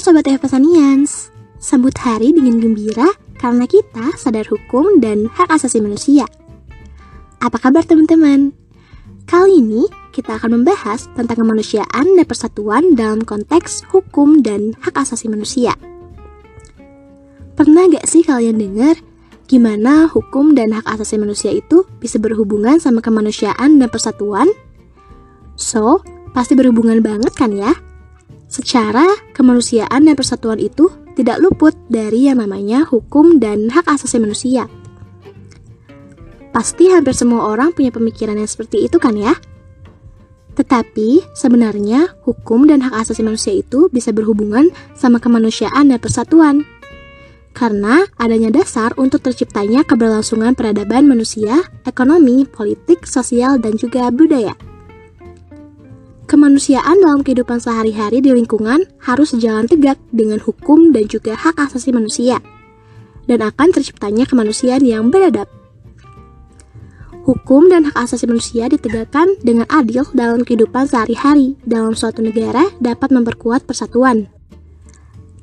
[0.00, 1.28] Sobat Evasanians,
[1.60, 6.24] sambut hari dengan gembira karena kita sadar hukum dan hak asasi manusia.
[7.42, 8.54] Apa kabar teman-teman?
[9.28, 15.28] Kali ini kita akan membahas tentang kemanusiaan dan persatuan dalam konteks hukum dan hak asasi
[15.28, 15.76] manusia.
[17.52, 18.96] Pernah gak sih kalian dengar
[19.44, 24.48] gimana hukum dan hak asasi manusia itu bisa berhubungan sama kemanusiaan dan persatuan?
[25.60, 26.00] So,
[26.32, 27.76] pasti berhubungan banget kan ya?
[28.52, 34.68] Secara kemanusiaan dan persatuan itu tidak luput dari yang namanya hukum dan hak asasi manusia.
[36.52, 39.32] Pasti hampir semua orang punya pemikiran yang seperti itu kan ya?
[40.52, 46.68] Tetapi sebenarnya hukum dan hak asasi manusia itu bisa berhubungan sama kemanusiaan dan persatuan.
[47.56, 51.56] Karena adanya dasar untuk terciptanya keberlangsungan peradaban manusia,
[51.88, 54.52] ekonomi, politik, sosial, dan juga budaya.
[56.32, 61.92] Kemanusiaan dalam kehidupan sehari-hari di lingkungan harus jalan tegak dengan hukum dan juga hak asasi
[61.92, 62.40] manusia,
[63.28, 65.44] dan akan terciptanya kemanusiaan yang beradab.
[67.28, 73.12] Hukum dan hak asasi manusia ditegakkan dengan adil dalam kehidupan sehari-hari dalam suatu negara dapat
[73.12, 74.32] memperkuat persatuan.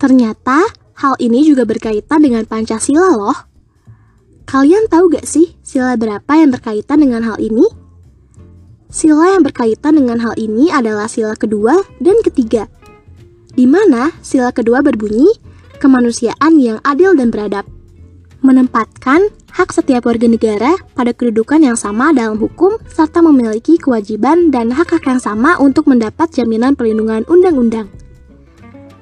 [0.00, 0.64] Ternyata,
[1.04, 3.36] hal ini juga berkaitan dengan Pancasila loh.
[4.48, 7.87] Kalian tahu gak sih sila berapa yang berkaitan dengan hal ini?
[8.88, 12.72] Sila yang berkaitan dengan hal ini adalah sila kedua dan ketiga,
[13.52, 15.28] di mana sila kedua berbunyi
[15.76, 17.68] kemanusiaan yang adil dan beradab,
[18.40, 24.72] menempatkan hak setiap warga negara pada kedudukan yang sama dalam hukum serta memiliki kewajiban dan
[24.72, 27.92] hak-hak yang sama untuk mendapat jaminan perlindungan undang-undang.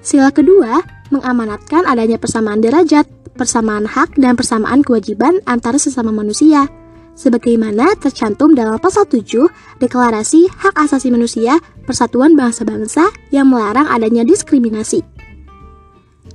[0.02, 0.82] Sila kedua
[1.14, 3.06] mengamanatkan adanya persamaan derajat,
[3.38, 6.66] persamaan hak, dan persamaan kewajiban antara sesama manusia
[7.16, 9.26] sebagaimana tercantum dalam pasal 7
[9.80, 15.02] Deklarasi Hak Asasi Manusia Persatuan Bangsa-Bangsa yang melarang adanya diskriminasi.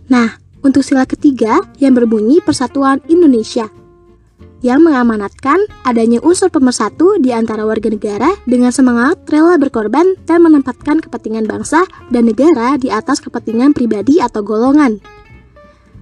[0.10, 3.70] Nah, untuk sila ketiga yang berbunyi Persatuan Indonesia
[4.62, 11.02] yang mengamanatkan adanya unsur pemersatu di antara warga negara dengan semangat rela berkorban dan menempatkan
[11.02, 11.82] kepentingan bangsa
[12.14, 15.02] dan negara di atas kepentingan pribadi atau golongan.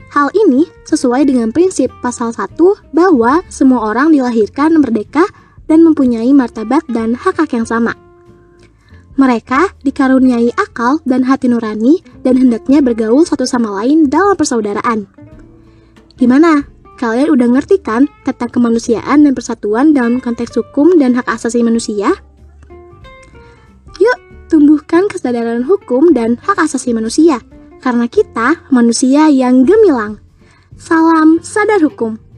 [0.09, 2.57] Hal ini sesuai dengan prinsip pasal 1
[2.97, 5.21] bahwa semua orang dilahirkan merdeka
[5.69, 7.93] dan mempunyai martabat dan hak-hak yang sama.
[9.21, 15.05] Mereka dikaruniai akal dan hati nurani dan hendaknya bergaul satu sama lain dalam persaudaraan.
[16.17, 16.65] Gimana?
[16.97, 22.11] Kalian udah ngerti kan tentang kemanusiaan dan persatuan dalam konteks hukum dan hak asasi manusia?
[24.01, 24.19] Yuk,
[24.49, 27.39] tumbuhkan kesadaran hukum dan hak asasi manusia
[27.79, 30.19] karena kita manusia yang gemilang.
[30.79, 32.28] Salam sadar hukum.